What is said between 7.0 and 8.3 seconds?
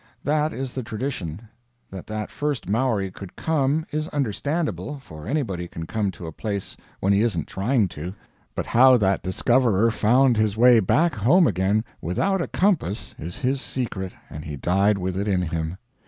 he isn't trying to;